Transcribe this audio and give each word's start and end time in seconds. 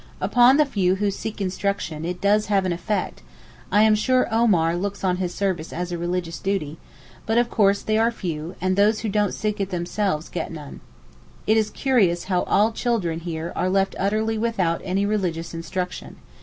Upon 0.19 0.57
the 0.57 0.65
few 0.65 0.95
who 0.95 1.11
seek 1.11 1.39
instruction 1.39 2.05
it 2.05 2.19
does 2.19 2.47
have 2.47 2.65
an 2.65 2.71
effect 2.73 3.21
(I 3.71 3.83
am 3.83 3.93
sure 3.93 4.23
that 4.23 4.33
Omar 4.33 4.75
looks 4.75 5.03
on 5.03 5.17
his 5.17 5.31
service 5.31 5.71
as 5.71 5.91
a 5.91 5.97
religious 5.99 6.39
duty), 6.39 6.77
but 7.27 7.37
of 7.37 7.51
course 7.51 7.83
they 7.83 7.99
are 7.99 8.09
few; 8.09 8.55
and 8.59 8.75
those 8.75 9.01
who 9.01 9.09
don't 9.09 9.31
seek 9.35 9.59
it 9.59 9.69
themselves 9.69 10.27
get 10.27 10.51
none. 10.51 10.79
It 11.45 11.55
is 11.55 11.69
curious 11.69 12.23
how 12.23 12.41
all 12.45 12.71
children 12.71 13.19
here 13.19 13.53
are 13.55 13.69
left 13.69 13.95
utterly 13.99 14.39
without 14.39 14.81
any 14.83 15.05
religious 15.05 15.53
instruction. 15.53 16.15